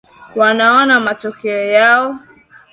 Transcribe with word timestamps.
Wanaona 0.35 0.95
matokeo 0.99 1.57
yao. 1.75 2.19